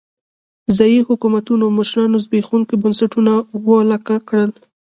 ځايي 0.77 1.01
حکومتونو 1.07 1.65
مشرانو 1.77 2.17
زبېښونکي 2.25 2.75
بنسټونه 2.83 3.33
ولکه 3.69 4.15
کړل. 4.27 4.51